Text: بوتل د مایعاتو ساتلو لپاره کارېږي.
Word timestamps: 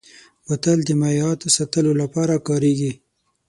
بوتل 0.45 0.79
د 0.85 0.89
مایعاتو 1.01 1.53
ساتلو 1.57 1.91
لپاره 2.01 2.43
کارېږي. 2.47 2.91